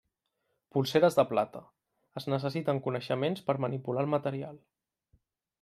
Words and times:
Polseres 0.77 1.17
de 1.19 1.25
plata: 1.33 1.61
es 2.21 2.27
necessiten 2.35 2.81
coneixements 2.89 3.47
per 3.51 3.59
manipular 3.67 4.07
el 4.07 4.13
material. 4.19 4.63